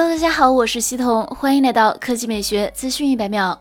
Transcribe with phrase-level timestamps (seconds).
[0.00, 3.60] Hello，大家好，我是西彤，欢迎来到科技美学资讯一百秒。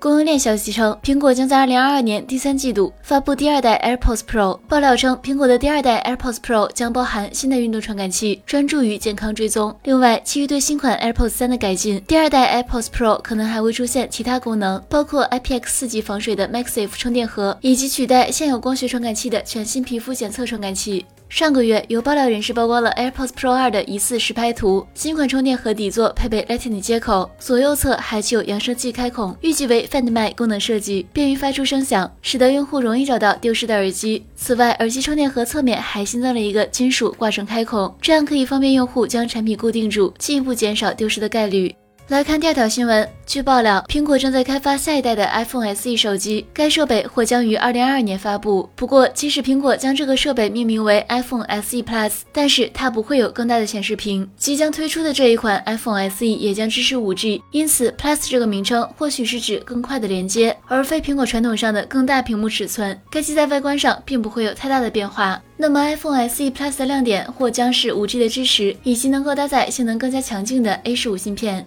[0.00, 4.56] 供应链消息称，苹果将在二零二二年第三季度发布第二代 AirPods Pro。
[4.68, 9.72] 爆料称，苹果的第二代 AirPods Pro 将包含新的运动传感器，专注于健康追踪。
[9.84, 21.06] 另外，基于对新款 AirPods 三的改进，第二代 AirPods Pro 可能还会出现其他功能，包括 IPX 四级防水的 MagSafe 充电盒，以及取代现有光学传感器的全新皮肤检测传感器。
[21.28, 24.86] 上个月，有爆料人士曝光了 AirPods Pro 2的疑似实拍图。
[24.94, 34.24] 新款充电盒底座配备 Lightning 接口，左右侧还具有扬声器开孔，预计为 Find My 功能设计，便于发出声响，使得用户容易找到丢失的耳机。
[34.36, 41.74] 此外，耳机充电盒侧面还新增了一个金属挂绳开孔，这样可以方便用户将产品固定住，进一步减少丢失的概率。
[42.08, 43.15] 来看第二条新闻。
[43.26, 48.68] 据爆料，苹果正在开发下一代的 iPhone SE 手机，该设备或将于二零二二年发布。
[48.76, 54.30] 不过，即使苹果将这个设备命名为 iPhone SE Plus，但是它不会有更大的显示屏。
[54.36, 62.96] 即将推出的这一款 iPhone SE 也将支持 5G，因此 Plus 这个名称或许是指更快的连接，而非苹果传统上的更大屏幕尺寸。
[63.10, 65.42] 该机在外观上并不会有太大的变化。
[65.56, 71.66] 那么 iPhone SE Plus 的亮点或将是 5G 的支持，以及能够搭载性能更加强劲的 A 十五芯片。